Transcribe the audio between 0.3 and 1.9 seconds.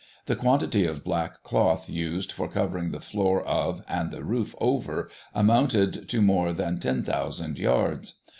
quantity of black cloth